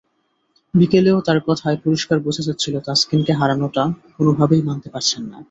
[0.73, 3.83] বিকেলেও তাঁর কথায় পরিষ্কার বোঝা যাচ্ছিল, তাসকিনকে হারানোটা
[4.17, 5.37] কোনোভাবেই মানতে পারছেন না।